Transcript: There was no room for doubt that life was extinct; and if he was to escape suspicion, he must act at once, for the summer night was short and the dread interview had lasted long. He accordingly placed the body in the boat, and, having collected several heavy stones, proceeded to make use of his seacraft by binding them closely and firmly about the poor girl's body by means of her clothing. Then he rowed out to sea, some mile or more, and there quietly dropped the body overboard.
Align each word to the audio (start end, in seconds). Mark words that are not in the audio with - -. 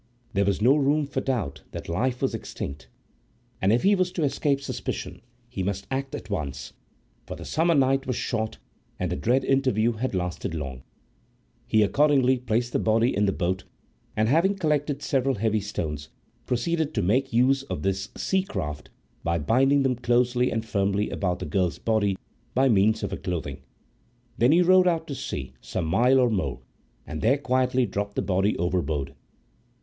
There 0.33 0.45
was 0.45 0.63
no 0.63 0.75
room 0.77 1.05
for 1.05 1.21
doubt 1.21 1.61
that 1.73 1.87
life 1.87 2.23
was 2.23 2.33
extinct; 2.33 2.87
and 3.61 3.71
if 3.71 3.83
he 3.83 3.93
was 3.93 4.11
to 4.13 4.23
escape 4.23 4.59
suspicion, 4.59 5.21
he 5.47 5.61
must 5.61 5.85
act 5.91 6.15
at 6.15 6.27
once, 6.27 6.73
for 7.27 7.35
the 7.35 7.45
summer 7.45 7.75
night 7.75 8.07
was 8.07 8.15
short 8.15 8.57
and 8.99 9.11
the 9.11 9.15
dread 9.15 9.43
interview 9.45 9.91
had 9.91 10.15
lasted 10.15 10.55
long. 10.55 10.81
He 11.67 11.83
accordingly 11.83 12.39
placed 12.39 12.73
the 12.73 12.79
body 12.79 13.15
in 13.15 13.27
the 13.27 13.31
boat, 13.31 13.65
and, 14.17 14.27
having 14.27 14.55
collected 14.55 15.03
several 15.03 15.35
heavy 15.35 15.59
stones, 15.59 16.09
proceeded 16.47 16.95
to 16.95 17.03
make 17.03 17.31
use 17.31 17.61
of 17.61 17.83
his 17.83 18.09
seacraft 18.15 18.89
by 19.23 19.37
binding 19.37 19.83
them 19.83 19.95
closely 19.97 20.49
and 20.49 20.65
firmly 20.65 21.11
about 21.11 21.37
the 21.37 21.45
poor 21.45 21.51
girl's 21.51 21.77
body 21.77 22.17
by 22.55 22.67
means 22.67 23.03
of 23.03 23.11
her 23.11 23.17
clothing. 23.17 23.59
Then 24.35 24.51
he 24.51 24.63
rowed 24.63 24.87
out 24.87 25.05
to 25.09 25.13
sea, 25.13 25.53
some 25.61 25.85
mile 25.85 26.19
or 26.19 26.31
more, 26.31 26.61
and 27.05 27.21
there 27.21 27.37
quietly 27.37 27.85
dropped 27.85 28.15
the 28.15 28.23
body 28.23 28.57
overboard. 28.57 29.13